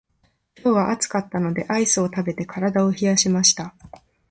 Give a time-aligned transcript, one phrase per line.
[0.57, 3.75] 今日は暑かったのでアイスを食べて体を冷やしました。